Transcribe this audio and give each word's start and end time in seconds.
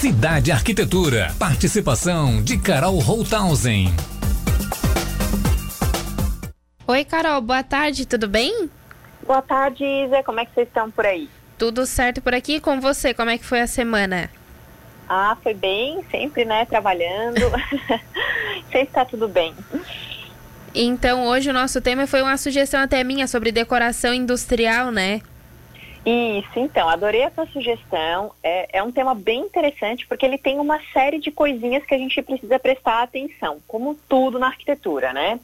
Cidade 0.00 0.50
Arquitetura. 0.50 1.30
Participação 1.38 2.42
de 2.42 2.56
Carol 2.56 2.98
Holthausen. 3.00 3.88
Oi, 6.86 7.04
Carol, 7.04 7.42
boa 7.42 7.62
tarde, 7.62 8.06
tudo 8.06 8.26
bem? 8.26 8.70
Boa 9.26 9.42
tarde, 9.42 9.84
Isa. 9.84 10.22
Como 10.22 10.40
é 10.40 10.46
que 10.46 10.54
vocês 10.54 10.68
estão 10.68 10.90
por 10.90 11.04
aí? 11.04 11.28
Tudo 11.58 11.84
certo 11.84 12.22
por 12.22 12.32
aqui 12.32 12.60
com 12.60 12.80
você? 12.80 13.12
Como 13.12 13.28
é 13.28 13.36
que 13.36 13.44
foi 13.44 13.60
a 13.60 13.66
semana? 13.66 14.30
Ah, 15.06 15.36
foi 15.42 15.52
bem, 15.52 16.02
sempre, 16.10 16.46
né, 16.46 16.64
trabalhando. 16.64 17.42
sempre 18.72 18.86
tá 18.94 19.04
tudo 19.04 19.28
bem. 19.28 19.54
Então, 20.74 21.26
hoje 21.26 21.50
o 21.50 21.52
nosso 21.52 21.78
tema 21.78 22.06
foi 22.06 22.22
uma 22.22 22.38
sugestão 22.38 22.80
até 22.80 23.04
minha 23.04 23.26
sobre 23.26 23.52
decoração 23.52 24.14
industrial, 24.14 24.90
né? 24.90 25.20
Isso, 26.04 26.58
então, 26.58 26.88
adorei 26.88 27.22
essa 27.22 27.44
sugestão. 27.46 28.32
É, 28.42 28.78
é 28.78 28.82
um 28.82 28.90
tema 28.90 29.14
bem 29.14 29.40
interessante 29.40 30.06
porque 30.06 30.24
ele 30.24 30.38
tem 30.38 30.58
uma 30.58 30.80
série 30.92 31.18
de 31.18 31.30
coisinhas 31.30 31.84
que 31.84 31.94
a 31.94 31.98
gente 31.98 32.22
precisa 32.22 32.58
prestar 32.58 33.02
atenção, 33.02 33.60
como 33.68 33.94
tudo 34.08 34.38
na 34.38 34.46
arquitetura, 34.46 35.12
né? 35.12 35.38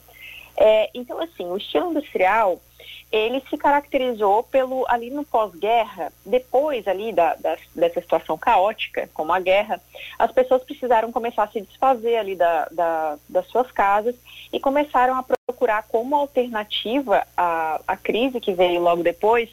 É, 0.57 0.89
então, 0.95 1.21
assim, 1.21 1.45
o 1.45 1.59
estilo 1.59 1.91
industrial, 1.91 2.61
ele 3.11 3.43
se 3.49 3.57
caracterizou 3.57 4.43
pelo, 4.43 4.85
ali 4.89 5.11
no 5.11 5.25
pós-guerra, 5.25 6.13
depois 6.25 6.87
ali 6.87 7.13
da, 7.13 7.35
da, 7.37 7.57
dessa 7.75 8.01
situação 8.01 8.37
caótica, 8.37 9.09
como 9.15 9.33
a 9.33 9.41
guerra, 9.41 9.81
as 10.19 10.33
pessoas 10.33 10.65
precisaram 10.65 11.13
começar 11.13 11.45
a 11.45 11.49
se 11.49 11.61
desfazer 11.61 12.17
ali 12.17 12.35
da, 12.35 12.67
da 12.71 13.19
das 13.29 13.47
suas 13.49 13.71
casas 13.71 14.15
e 14.53 14.59
começaram 14.59 15.17
a 15.17 15.23
procurar 15.23 15.85
como 15.85 16.17
alternativa 16.17 17.27
à, 17.37 17.81
à 17.87 17.97
crise 17.97 18.41
que 18.41 18.53
veio 18.53 18.81
logo 18.81 19.03
depois, 19.03 19.49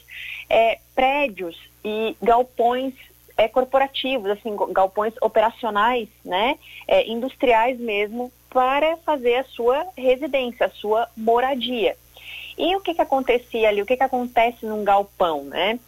é, 0.48 0.78
prédios 0.94 1.56
e 1.84 2.16
galpões 2.22 2.94
é, 3.36 3.48
corporativos, 3.48 4.30
assim, 4.30 4.56
galpões 4.70 5.14
operacionais, 5.20 6.08
né, 6.24 6.58
é, 6.86 7.06
industriais 7.08 7.78
mesmo, 7.78 8.32
para 8.50 8.96
fazer 8.98 9.36
a 9.36 9.44
sua 9.44 9.86
residência, 9.96 10.66
a 10.66 10.70
sua 10.70 11.08
moradia. 11.16 11.96
E 12.56 12.74
o 12.76 12.80
que, 12.80 12.94
que 12.94 13.02
acontecia 13.02 13.68
ali, 13.68 13.82
o 13.82 13.86
que, 13.86 13.96
que 13.96 14.02
acontece 14.02 14.64
num 14.64 14.84
galpão, 14.84 15.44
né? 15.44 15.78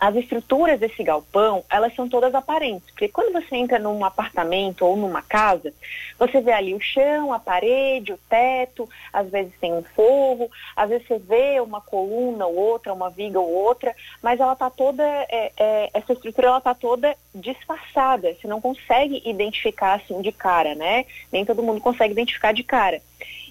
as 0.00 0.14
estruturas 0.14 0.78
desse 0.78 1.02
galpão, 1.02 1.64
elas 1.68 1.94
são 1.94 2.08
todas 2.08 2.34
aparentes, 2.34 2.88
porque 2.90 3.08
quando 3.08 3.32
você 3.32 3.56
entra 3.56 3.78
num 3.78 4.04
apartamento 4.04 4.84
ou 4.84 4.96
numa 4.96 5.22
casa, 5.22 5.72
você 6.16 6.40
vê 6.40 6.52
ali 6.52 6.72
o 6.72 6.80
chão, 6.80 7.32
a 7.32 7.38
parede, 7.38 8.12
o 8.12 8.18
teto, 8.28 8.88
às 9.12 9.28
vezes 9.28 9.52
tem 9.60 9.72
um 9.72 9.82
forro, 9.82 10.48
às 10.76 10.88
vezes 10.88 11.06
você 11.06 11.18
vê 11.18 11.60
uma 11.60 11.80
coluna 11.80 12.46
ou 12.46 12.54
outra, 12.54 12.92
uma 12.92 13.10
viga 13.10 13.40
ou 13.40 13.50
outra, 13.50 13.94
mas 14.22 14.38
ela 14.38 14.52
está 14.52 14.70
toda, 14.70 15.02
é, 15.02 15.52
é, 15.56 15.90
essa 15.92 16.12
estrutura 16.12 16.46
ela 16.46 16.58
está 16.58 16.74
toda 16.74 17.16
disfarçada, 17.34 18.34
você 18.34 18.46
não 18.46 18.60
consegue 18.60 19.20
identificar 19.24 19.94
assim 19.94 20.20
de 20.22 20.30
cara, 20.30 20.76
né? 20.76 21.06
Nem 21.32 21.44
todo 21.44 21.62
mundo 21.62 21.80
consegue 21.80 22.12
identificar 22.12 22.52
de 22.52 22.62
cara. 22.62 23.02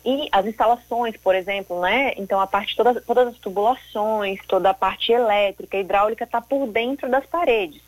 E 0.06 0.28
as 0.32 0.46
instalações, 0.46 1.16
por 1.18 1.36
exemplo, 1.36 1.80
né? 1.82 2.14
Então 2.18 2.40
a 2.40 2.48
parte 2.48 2.76
toda, 2.76 3.00
todas 3.02 3.30
as 3.30 3.38
tubulações, 3.38 4.40
toda 4.48 4.70
a 4.70 4.74
parte 4.74 5.12
elétrica, 5.12 5.78
hidráulica 5.78 6.24
está 6.24 6.42
por 6.42 6.68
dentro 6.68 7.10
das 7.10 7.26
paredes. 7.26 7.82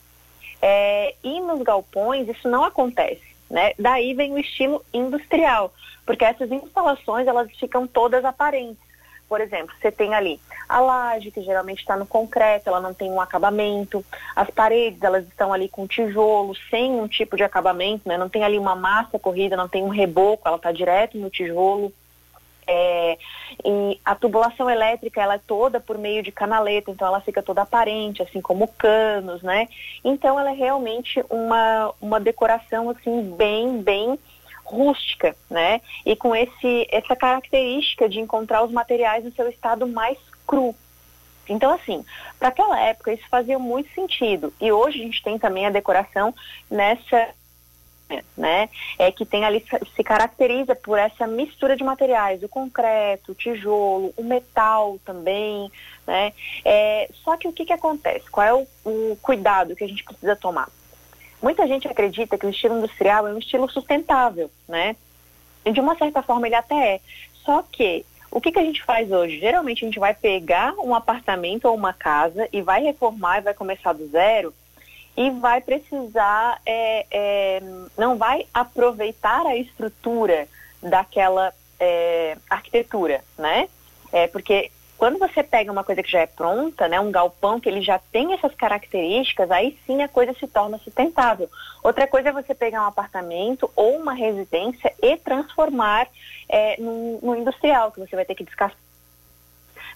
É, 0.61 1.15
e 1.23 1.39
nos 1.39 1.61
galpões 1.61 2.27
isso 2.27 2.49
não 2.49 2.63
acontece, 2.63 3.23
né? 3.49 3.73
Daí 3.79 4.13
vem 4.13 4.33
o 4.33 4.37
estilo 4.37 4.83
industrial, 4.93 5.73
porque 6.05 6.25
essas 6.25 6.51
instalações 6.51 7.27
elas 7.27 7.49
ficam 7.57 7.87
todas 7.87 8.25
aparentes. 8.25 8.88
Por 9.29 9.39
exemplo, 9.39 9.75
você 9.79 9.91
tem 9.91 10.15
ali 10.15 10.41
a 10.67 10.79
laje, 10.79 11.29
que 11.29 11.41
geralmente 11.41 11.79
está 11.79 11.95
no 11.95 12.05
concreto, 12.05 12.67
ela 12.67 12.81
não 12.81 12.95
tem 12.95 13.11
um 13.11 13.21
acabamento. 13.21 14.03
As 14.35 14.49
paredes, 14.49 15.01
elas 15.03 15.25
estão 15.27 15.53
ali 15.53 15.69
com 15.69 15.85
tijolo, 15.85 16.55
sem 16.69 16.99
um 16.99 17.07
tipo 17.07 17.37
de 17.37 17.43
acabamento, 17.43 18.09
né? 18.09 18.17
Não 18.17 18.27
tem 18.27 18.43
ali 18.43 18.57
uma 18.57 18.75
massa 18.75 19.19
corrida, 19.19 19.55
não 19.55 19.69
tem 19.69 19.83
um 19.83 19.89
reboco, 19.89 20.47
ela 20.47 20.57
está 20.57 20.71
direto 20.71 21.15
no 21.17 21.29
tijolo. 21.29 21.93
É, 22.71 23.17
e 23.65 23.99
a 24.05 24.13
tubulação 24.13 24.69
elétrica 24.69 25.19
ela 25.19 25.35
é 25.35 25.39
toda 25.39 25.79
por 25.79 25.97
meio 25.97 26.21
de 26.21 26.31
canaleta, 26.31 26.91
então 26.91 27.07
ela 27.07 27.19
fica 27.19 27.41
toda 27.41 27.63
aparente, 27.63 28.21
assim 28.21 28.41
como 28.41 28.67
canos, 28.67 29.41
né? 29.41 29.67
Então 30.03 30.39
ela 30.39 30.51
é 30.51 30.53
realmente 30.53 31.23
uma, 31.29 31.91
uma 31.99 32.19
decoração 32.19 32.89
assim 32.91 33.23
bem, 33.35 33.81
bem 33.81 34.19
rústica, 34.69 35.35
né? 35.49 35.81
E 36.05 36.15
com 36.15 36.35
esse, 36.35 36.87
essa 36.91 37.15
característica 37.15 38.07
de 38.07 38.19
encontrar 38.19 38.63
os 38.63 38.71
materiais 38.71 39.23
no 39.23 39.31
seu 39.31 39.49
estado 39.49 39.87
mais 39.87 40.17
cru. 40.45 40.75
Então, 41.47 41.73
assim, 41.73 42.05
para 42.37 42.49
aquela 42.49 42.79
época 42.79 43.11
isso 43.11 43.27
fazia 43.29 43.57
muito 43.57 43.91
sentido. 43.93 44.53
E 44.61 44.71
hoje 44.71 45.01
a 45.01 45.03
gente 45.03 45.23
tem 45.23 45.39
também 45.39 45.65
a 45.65 45.71
decoração 45.71 46.33
nessa 46.69 47.33
né? 48.35 48.69
É 48.97 49.11
que 49.11 49.23
tem 49.23 49.45
ali 49.45 49.63
se 49.95 50.03
caracteriza 50.03 50.73
por 50.73 50.97
essa 50.97 51.27
mistura 51.27 51.77
de 51.77 51.83
materiais, 51.83 52.41
o 52.41 52.49
concreto, 52.49 53.31
o 53.31 53.35
tijolo, 53.35 54.11
o 54.17 54.23
metal 54.23 54.97
também, 55.05 55.71
né? 56.07 56.33
É, 56.65 57.07
só 57.23 57.37
que 57.37 57.47
o 57.47 57.53
que 57.53 57.65
que 57.65 57.73
acontece? 57.73 58.27
Qual 58.31 58.47
é 58.47 58.51
o, 58.51 58.67
o 58.83 59.15
cuidado 59.21 59.75
que 59.75 59.83
a 59.83 59.87
gente 59.87 60.03
precisa 60.03 60.35
tomar? 60.35 60.69
Muita 61.41 61.67
gente 61.67 61.87
acredita 61.87 62.37
que 62.37 62.45
o 62.45 62.49
estilo 62.49 62.77
industrial 62.77 63.27
é 63.27 63.33
um 63.33 63.39
estilo 63.39 63.69
sustentável, 63.69 64.49
né? 64.67 64.95
E 65.65 65.71
de 65.71 65.79
uma 65.79 65.95
certa 65.95 66.21
forma 66.21 66.47
ele 66.47 66.55
até 66.55 66.95
é. 66.95 66.99
Só 67.45 67.63
que 67.63 68.05
o 68.31 68.39
que, 68.39 68.51
que 68.51 68.59
a 68.59 68.63
gente 68.63 68.83
faz 68.83 69.11
hoje? 69.11 69.39
Geralmente 69.39 69.83
a 69.83 69.87
gente 69.87 69.99
vai 69.99 70.13
pegar 70.13 70.73
um 70.77 70.93
apartamento 70.93 71.65
ou 71.65 71.75
uma 71.75 71.93
casa 71.93 72.47
e 72.51 72.61
vai 72.61 72.83
reformar 72.83 73.39
e 73.39 73.41
vai 73.41 73.53
começar 73.53 73.93
do 73.93 74.07
zero 74.07 74.53
e 75.17 75.29
vai 75.31 75.59
precisar, 75.59 76.61
é, 76.65 77.05
é, 77.11 77.61
não 77.97 78.17
vai 78.17 78.45
aproveitar 78.53 79.45
a 79.45 79.57
estrutura 79.57 80.47
daquela 80.81 81.53
é, 81.79 82.37
arquitetura, 82.49 83.23
né? 83.37 83.67
É, 84.11 84.27
porque 84.27 84.71
quando 84.99 85.17
você 85.17 85.41
pega 85.41 85.71
uma 85.71 85.83
coisa 85.83 86.03
que 86.03 86.11
já 86.11 86.19
é 86.19 86.25
pronta, 86.25 86.89
né, 86.89 86.99
um 86.99 87.09
galpão 87.09 87.57
que 87.57 87.69
ele 87.69 87.81
já 87.81 87.97
tem 87.97 88.33
essas 88.33 88.53
características, 88.53 89.49
aí 89.49 89.79
sim 89.85 90.03
a 90.03 90.09
coisa 90.09 90.33
se 90.33 90.45
torna 90.45 90.77
sustentável. 90.77 91.49
Outra 91.81 92.05
coisa 92.05 92.29
é 92.29 92.33
você 92.33 92.53
pegar 92.53 92.83
um 92.83 92.87
apartamento 92.87 93.71
ou 93.77 93.95
uma 93.95 94.13
residência 94.13 94.93
e 95.01 95.15
transformar 95.15 96.05
é, 96.49 96.77
industrial, 96.81 97.93
que 97.93 98.01
você 98.01 98.13
vai 98.13 98.25
ter 98.25 98.35
que 98.35 98.43
descascar 98.43 98.77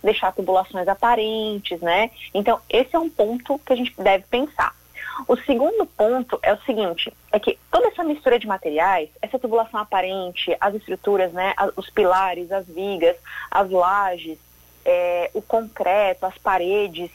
deixar 0.02 0.34
tubulações 0.34 0.88
aparentes, 0.88 1.80
né? 1.80 2.12
Então, 2.34 2.59
esse 2.69 2.94
é 2.94 3.00
um 3.00 3.09
ponto 3.09 3.58
que 3.59 3.72
a 3.72 3.75
gente 3.75 3.94
deve 3.97 4.25
pensar. 4.25 4.75
O 5.30 5.38
segundo 5.38 5.86
ponto 5.86 6.38
é 6.42 6.53
o 6.53 6.62
seguinte, 6.63 7.13
é 7.31 7.40
que 7.40 7.58
toda 7.72 7.88
essa 7.88 8.03
mistura 8.03 8.38
de 8.38 8.46
materiais, 8.46 9.09
essa 9.22 9.40
tubulação 9.40 9.80
aparente, 9.80 10.56
as 10.59 10.75
estruturas, 10.75 11.31
né, 11.31 11.53
os 11.78 11.90
pilares, 11.90 12.52
as 12.52 12.68
vigas, 12.68 13.16
as 13.50 13.69
lajes, 13.69 14.38
é, 14.85 15.29
o 15.33 15.41
concreto, 15.41 16.25
as 16.25 16.38
paredes, 16.38 17.09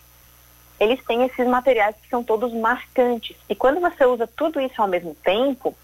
eles 0.78 1.02
têm 1.04 1.24
esses 1.24 1.46
materiais 1.46 1.96
que 2.00 2.08
são 2.08 2.22
todos 2.22 2.52
marcantes. 2.52 3.36
E 3.48 3.54
quando 3.54 3.80
você 3.80 4.04
usa 4.04 4.26
tudo 4.26 4.60
isso 4.60 4.80
ao 4.80 4.88
mesmo 4.88 5.14
tempo, 5.16 5.74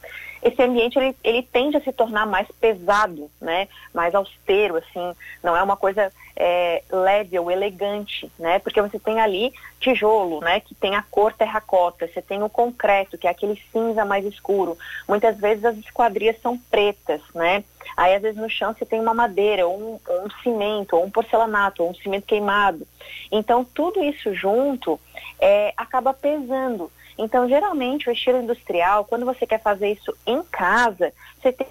esse 0.45 0.63
ambiente 0.63 0.99
ele, 0.99 1.17
ele 1.25 1.43
tende 1.43 1.77
a 1.77 1.81
se 1.81 1.91
tornar 1.91 2.27
mais 2.27 2.47
pesado, 2.61 3.31
né? 3.41 3.67
Mais 3.95 4.15
austero, 4.15 4.77
assim, 4.77 5.15
não 5.43 5.57
é 5.57 5.63
uma 5.63 5.77
coisa 5.77 6.13
é, 6.37 6.83
leve 6.93 7.39
ou 7.39 7.51
elegante, 7.51 8.31
né? 8.39 8.59
Porque 8.59 8.81
você 8.81 8.99
tem 8.99 9.21
ali 9.21 9.53
tijolo, 9.81 10.41
né? 10.41 10.61
Que 10.61 10.75
tem 10.75 10.95
a 10.95 11.03
cor 11.03 11.33
terracota, 11.33 12.07
você 12.07 12.21
tem 12.21 12.43
o 12.43 12.49
concreto, 12.51 13.17
que 13.17 13.27
é 13.27 13.31
aquele 13.31 13.61
cinza 13.73 14.05
mais 14.05 14.25
escuro. 14.27 14.77
Muitas 15.09 15.37
vezes 15.39 15.65
as 15.65 15.79
esquadrias 15.79 16.41
são 16.43 16.59
pretas, 16.59 17.23
né? 17.35 17.65
Aí 17.97 18.15
às 18.15 18.23
vezes 18.23 18.41
no 18.41 18.51
chão 18.51 18.75
você 18.75 18.85
tem 18.85 19.01
uma 19.01 19.15
madeira, 19.15 19.67
ou 19.67 19.79
um, 19.79 20.01
ou 20.07 20.27
um 20.27 20.31
cimento, 20.43 20.97
ou 20.97 21.05
um 21.05 21.11
porcelanato, 21.11 21.83
ou 21.83 21.91
um 21.91 21.95
cimento 21.95 22.27
queimado. 22.27 22.87
Então 23.31 23.65
tudo 23.65 24.03
isso 24.03 24.35
junto 24.35 25.01
é, 25.41 25.73
acaba 25.77 26.13
pesando. 26.15 26.91
Então, 27.17 27.49
geralmente, 27.49 28.09
o 28.09 28.13
estilo 28.13 28.43
industrial, 28.43 29.05
quando 29.05 29.25
você 29.25 29.47
quer 29.47 29.63
fazer 29.63 29.93
isso 29.93 30.17
em 30.27 30.43
casa, 30.43 31.13
você 31.41 31.53
tem. 31.53 31.67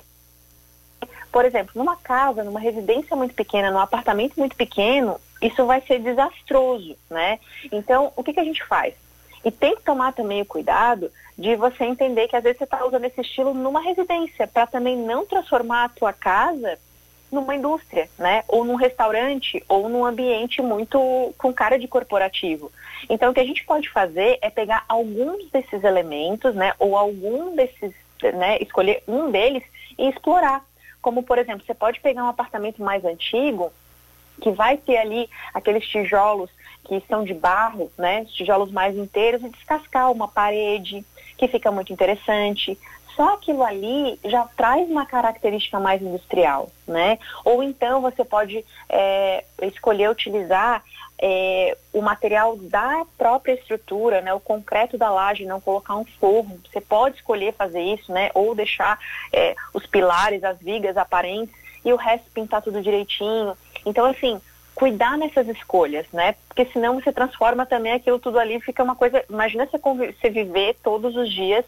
Por 1.32 1.46
exemplo, 1.46 1.74
numa 1.76 1.98
casa, 1.98 2.44
numa 2.44 2.60
residência 2.60 3.16
muito 3.16 3.34
pequena, 3.34 3.72
num 3.72 3.80
apartamento 3.80 4.36
muito 4.38 4.56
pequeno, 4.56 5.20
isso 5.42 5.66
vai 5.66 5.82
ser 5.82 6.00
desastroso, 6.00 6.96
né? 7.10 7.40
Então, 7.72 8.14
o 8.16 8.24
que, 8.24 8.34
que 8.34 8.40
a 8.40 8.44
gente 8.44 8.64
faz? 8.64 8.94
E 9.44 9.52
tem 9.52 9.76
que 9.76 9.84
tomar 9.84 10.14
também 10.14 10.42
o 10.42 10.46
cuidado 10.46 11.12
de 11.38 11.56
você 11.56 11.84
entender 11.84 12.28
que 12.28 12.36
às 12.36 12.44
vezes 12.44 12.58
você 12.60 12.64
está 12.64 12.86
usando 12.86 13.06
esse 13.06 13.22
estilo 13.22 13.54
numa 13.54 13.82
residência, 13.82 14.48
para 14.48 14.68
também 14.68 14.96
não 14.96 15.26
transformar 15.26 15.86
a 15.86 15.90
tua 15.90 16.14
casa 16.14 16.78
numa 17.32 17.56
indústria, 17.56 18.08
né? 18.18 18.44
Ou 18.48 18.64
num 18.64 18.76
restaurante, 18.76 19.64
ou 19.68 19.90
num 19.90 20.06
ambiente 20.06 20.62
muito 20.62 21.34
com 21.38 21.52
cara 21.52 21.80
de 21.80 21.88
corporativo. 21.88 22.72
Então, 23.10 23.32
o 23.32 23.34
que 23.34 23.40
a 23.40 23.46
gente 23.46 23.66
pode 23.66 23.90
fazer 23.90 24.38
é 24.42 24.50
pegar 24.50 24.86
alguns 24.88 25.50
desses 25.50 25.84
elementos, 25.84 26.54
né? 26.54 26.74
Ou 26.78 26.96
algum 26.96 27.56
desses, 27.56 27.94
né? 28.36 28.60
Escolher 28.62 29.04
um 29.08 29.32
deles 29.32 29.64
e 29.98 30.08
explorar. 30.08 30.64
Como, 31.02 31.24
por 31.24 31.38
exemplo, 31.38 31.66
você 31.66 31.74
pode 31.74 32.00
pegar 32.00 32.24
um 32.24 32.30
apartamento 32.30 32.82
mais 32.82 33.04
antigo 33.04 33.74
que 34.42 34.52
vai 34.52 34.78
ter 34.78 34.98
ali 34.98 35.30
aqueles 35.54 35.86
tijolos 35.88 36.50
que 36.86 37.02
são 37.08 37.24
de 37.24 37.34
barro, 37.34 37.92
né, 37.98 38.26
tijolos 38.26 38.72
mais 38.72 38.96
inteiros, 38.98 39.44
e 39.44 39.50
descascar 39.50 40.12
uma 40.12 40.28
parede, 40.28 41.04
que 41.38 41.48
fica 41.48 41.72
muito 41.72 41.92
interessante. 41.92 42.78
Só 43.16 43.36
aquilo 43.36 43.64
ali 43.64 44.20
já 44.26 44.48
traz 44.58 44.90
uma 44.90 45.06
característica 45.06 45.80
mais 45.80 46.02
industrial, 46.02 46.70
né? 46.88 47.20
Ou 47.46 47.62
então 47.62 48.02
você 48.02 48.26
pode 48.26 48.66
é, 48.90 49.44
escolher 49.62 50.10
utilizar 50.10 50.84
é, 51.22 51.78
o 51.94 52.02
material 52.02 52.58
da 52.58 53.06
própria 53.16 53.54
estrutura, 53.54 54.20
né? 54.22 54.34
O 54.34 54.40
concreto 54.40 54.98
da 54.98 55.12
laje, 55.12 55.46
não 55.46 55.62
colocar 55.62 55.96
um 55.96 56.06
forro. 56.20 56.60
Você 56.72 56.82
pode 56.82 57.18
escolher 57.18 57.54
fazer 57.54 57.82
isso, 57.82 58.12
né? 58.12 58.32
Ou 58.34 58.56
deixar 58.56 58.98
é, 59.32 59.56
os 59.74 59.86
pilares, 59.86 60.44
as 60.44 60.58
vigas 60.58 60.98
aparentes 60.98 61.54
e 61.86 61.94
o 61.94 61.98
resto 61.98 62.32
pintar 62.32 62.64
tudo 62.64 62.82
direitinho. 62.82 63.56
Então, 63.86 64.06
assim, 64.06 64.42
cuidar 64.76 65.18
nessas 65.18 65.48
escolhas, 65.48 66.06
né? 66.12 66.36
Porque 66.48 66.66
senão 66.66 67.00
você 67.00 67.12
transforma 67.12 67.66
também 67.66 67.94
aquilo 67.94 68.20
tudo 68.20 68.40
ali, 68.40 68.60
fica 68.60 68.84
uma 68.84 68.96
coisa. 68.96 69.24
Imagina 69.30 69.68
você, 69.68 69.78
você 69.78 70.30
viver 70.30 70.76
todos 70.84 71.16
os 71.16 71.32
dias 71.32 71.66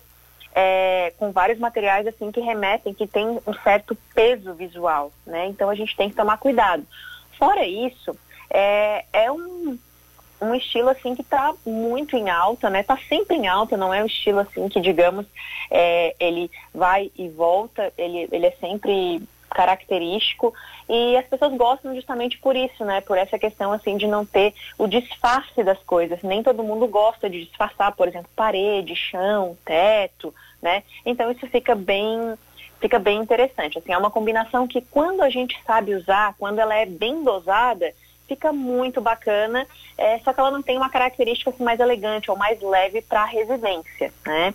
é, 0.53 1.13
com 1.17 1.31
vários 1.31 1.59
materiais 1.59 2.07
assim 2.07 2.31
que 2.31 2.39
remetem, 2.39 2.93
que 2.93 3.05
tem 3.05 3.27
um 3.27 3.53
certo 3.63 3.95
peso 4.13 4.53
visual, 4.53 5.11
né? 5.25 5.47
Então 5.47 5.69
a 5.69 5.75
gente 5.75 5.95
tem 5.95 6.09
que 6.09 6.15
tomar 6.15 6.37
cuidado. 6.37 6.85
Fora 7.37 7.65
isso, 7.65 8.17
é, 8.49 9.03
é 9.11 9.31
um, 9.31 9.77
um 10.41 10.55
estilo 10.55 10.89
assim 10.89 11.13
que 11.13 11.21
está 11.21 11.53
muito 11.65 12.15
em 12.15 12.29
alta, 12.29 12.69
né? 12.69 12.79
Está 12.79 12.97
sempre 13.09 13.35
em 13.35 13.47
alta, 13.47 13.75
não 13.75 13.93
é 13.93 14.01
um 14.01 14.07
estilo 14.07 14.39
assim 14.39 14.69
que 14.69 14.79
digamos 14.79 15.25
é, 15.69 16.15
ele 16.19 16.49
vai 16.73 17.11
e 17.17 17.27
volta, 17.27 17.91
ele, 17.97 18.27
ele 18.31 18.45
é 18.45 18.51
sempre 18.59 19.21
característico 19.55 20.53
e 20.87 21.15
as 21.15 21.25
pessoas 21.25 21.53
gostam 21.53 21.95
justamente 21.95 22.37
por 22.37 22.55
isso, 22.55 22.83
né? 22.83 22.99
Por 23.01 23.17
essa 23.17 23.39
questão 23.39 23.71
assim 23.71 23.95
de 23.95 24.05
não 24.05 24.25
ter 24.25 24.53
o 24.77 24.85
disfarce 24.85 25.63
das 25.63 25.81
coisas. 25.83 26.21
Nem 26.21 26.43
todo 26.43 26.63
mundo 26.63 26.85
gosta 26.87 27.29
de 27.29 27.45
disfarçar, 27.45 27.95
por 27.95 28.07
exemplo, 28.07 28.29
parede, 28.35 28.95
chão, 28.95 29.57
teto, 29.63 30.35
né? 30.61 30.83
Então 31.05 31.31
isso 31.31 31.47
fica 31.47 31.73
bem 31.73 32.35
fica 32.81 32.99
bem 32.99 33.17
interessante. 33.19 33.79
Assim, 33.79 33.93
é 33.93 33.97
uma 33.97 34.11
combinação 34.11 34.67
que 34.67 34.81
quando 34.81 35.21
a 35.21 35.29
gente 35.29 35.57
sabe 35.65 35.95
usar, 35.95 36.35
quando 36.37 36.59
ela 36.59 36.75
é 36.75 36.85
bem 36.85 37.23
dosada, 37.23 37.93
fica 38.27 38.51
muito 38.51 38.99
bacana, 39.01 39.65
é, 39.97 40.19
só 40.19 40.33
que 40.33 40.39
ela 40.39 40.51
não 40.51 40.61
tem 40.61 40.77
uma 40.77 40.89
característica 40.89 41.49
assim, 41.49 41.63
mais 41.63 41.79
elegante 41.79 42.29
ou 42.29 42.37
mais 42.37 42.61
leve 42.61 43.01
para 43.01 43.21
a 43.21 43.25
residência, 43.25 44.13
né? 44.25 44.53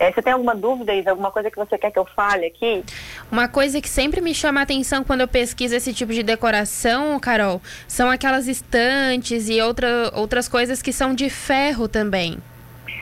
É, 0.00 0.10
você 0.10 0.22
tem 0.22 0.32
alguma 0.32 0.54
dúvida, 0.54 0.94
Isa? 0.94 1.10
Alguma 1.10 1.30
coisa 1.30 1.50
que 1.50 1.58
você 1.58 1.76
quer 1.76 1.90
que 1.90 1.98
eu 1.98 2.06
fale 2.06 2.46
aqui? 2.46 2.82
Uma 3.30 3.46
coisa 3.46 3.82
que 3.82 3.88
sempre 3.88 4.22
me 4.22 4.34
chama 4.34 4.60
a 4.60 4.62
atenção 4.62 5.04
quando 5.04 5.20
eu 5.20 5.28
pesquiso 5.28 5.76
esse 5.76 5.92
tipo 5.92 6.10
de 6.14 6.22
decoração, 6.22 7.20
Carol, 7.20 7.60
são 7.86 8.10
aquelas 8.10 8.48
estantes 8.48 9.50
e 9.50 9.60
outra, 9.60 10.10
outras 10.14 10.48
coisas 10.48 10.80
que 10.80 10.90
são 10.90 11.14
de 11.14 11.28
ferro 11.28 11.86
também. 11.86 12.38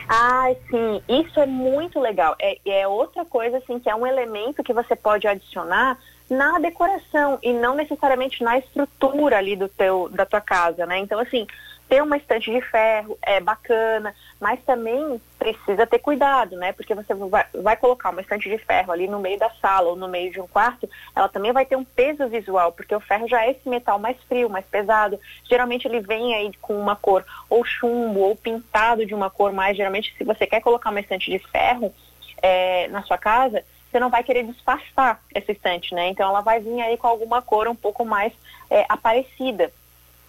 Ah, 0.09 0.51
sim, 0.69 1.01
isso 1.07 1.39
é 1.39 1.45
muito 1.45 2.01
legal. 2.01 2.35
É, 2.37 2.57
é 2.65 2.85
outra 2.85 3.23
coisa 3.23 3.59
assim 3.59 3.79
que 3.79 3.89
é 3.89 3.95
um 3.95 4.05
elemento 4.05 4.61
que 4.61 4.73
você 4.73 4.93
pode 4.93 5.25
adicionar 5.25 5.97
na 6.29 6.59
decoração 6.59 7.39
e 7.41 7.53
não 7.53 7.75
necessariamente 7.75 8.43
na 8.43 8.57
estrutura 8.57 9.37
ali 9.37 9.55
do 9.55 9.69
teu 9.69 10.09
da 10.09 10.25
tua 10.25 10.41
casa, 10.41 10.85
né? 10.85 10.99
Então 10.99 11.17
assim, 11.17 11.47
ter 11.89 12.03
uma 12.03 12.17
estante 12.17 12.51
de 12.51 12.61
ferro 12.61 13.17
é 13.19 13.41
bacana, 13.41 14.13
mas 14.39 14.61
também 14.63 15.19
precisa 15.39 15.87
ter 15.87 15.97
cuidado, 15.97 16.55
né? 16.55 16.71
Porque 16.71 16.93
você 16.93 17.15
vai, 17.15 17.45
vai, 17.63 17.75
colocar 17.75 18.11
uma 18.11 18.21
estante 18.21 18.47
de 18.47 18.59
ferro 18.59 18.91
ali 18.91 19.07
no 19.07 19.19
meio 19.19 19.39
da 19.39 19.49
sala 19.59 19.89
ou 19.89 19.95
no 19.95 20.07
meio 20.07 20.31
de 20.31 20.39
um 20.39 20.47
quarto, 20.47 20.87
ela 21.15 21.27
também 21.27 21.51
vai 21.51 21.65
ter 21.65 21.75
um 21.75 21.83
peso 21.83 22.27
visual, 22.29 22.71
porque 22.71 22.93
o 22.93 22.99
ferro 22.99 23.27
já 23.27 23.43
é 23.43 23.51
esse 23.51 23.67
metal 23.67 23.97
mais 23.97 24.15
frio, 24.27 24.49
mais 24.49 24.65
pesado. 24.65 25.19
Geralmente 25.49 25.87
ele 25.87 25.99
vem 25.99 26.35
aí 26.35 26.51
com 26.61 26.79
uma 26.79 26.95
cor 26.95 27.25
ou 27.49 27.65
chumbo 27.65 28.19
ou 28.19 28.35
pintado 28.35 29.03
de 29.03 29.15
uma 29.15 29.31
cor 29.31 29.51
mais. 29.51 29.75
Geralmente, 29.75 30.13
se 30.15 30.23
você 30.23 30.45
quer 30.45 30.61
colocar 30.61 30.91
uma 30.91 30.99
estante 30.99 31.31
de 31.31 31.39
ferro 31.39 31.91
é, 32.39 32.87
na 32.89 33.01
sua 33.01 33.17
casa, 33.17 33.63
você 33.89 33.99
não 33.99 34.11
vai 34.11 34.23
querer 34.23 34.43
disfarçar 34.45 35.19
essa 35.33 35.51
estante, 35.51 35.95
né? 35.95 36.09
Então 36.09 36.29
ela 36.29 36.41
vai 36.41 36.59
vir 36.59 36.79
aí 36.81 36.97
com 36.97 37.07
alguma 37.07 37.41
cor 37.41 37.67
um 37.67 37.75
pouco 37.75 38.05
mais 38.05 38.31
é, 38.69 38.85
aparecida. 38.87 39.71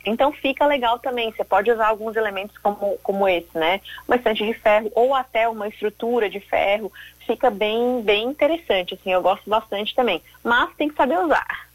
Então 0.05 0.33
fica 0.33 0.67
legal 0.67 0.99
também, 0.99 1.31
você 1.31 1.45
pode 1.45 1.71
usar 1.71 1.89
alguns 1.89 2.17
elementos 2.17 2.57
como, 2.59 2.99
como 3.03 3.29
esse, 3.29 3.57
né? 3.57 3.81
Uma 4.09 4.17
estante 4.17 4.45
de 4.45 4.55
ferro 4.55 4.91
ou 4.95 5.15
até 5.15 5.49
uma 5.49 5.69
estrutura 5.69 6.31
de 6.31 6.41
ferro, 6.41 6.91
fica 7.27 7.51
bem, 7.51 8.03
bem 8.03 8.29
interessante, 8.29 8.95
assim, 8.95 9.13
eu 9.13 9.21
gosto 9.21 9.49
bastante 9.49 9.95
também. 9.95 10.23
Mas 10.43 10.75
tem 10.77 10.89
que 10.89 10.97
saber 10.97 11.19
usar. 11.19 11.69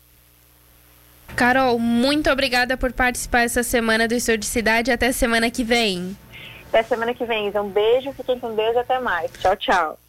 Carol, 1.35 1.77
muito 1.77 2.29
obrigada 2.31 2.77
por 2.77 2.93
participar 2.93 3.41
essa 3.41 3.61
semana 3.61 4.07
do 4.07 4.13
Estúdio 4.13 4.39
de 4.39 4.45
Cidade. 4.45 4.91
Até 4.91 5.11
semana 5.11 5.51
que 5.51 5.63
vem. 5.63 6.15
Até 6.69 6.81
semana 6.83 7.13
que 7.13 7.25
vem, 7.25 7.51
Um 7.57 7.69
beijo, 7.69 8.13
fiquem 8.13 8.39
com 8.39 8.55
Deus 8.55 8.75
e 8.75 8.79
até 8.79 8.99
mais. 8.99 9.31
Tchau, 9.33 9.55
tchau. 9.55 9.99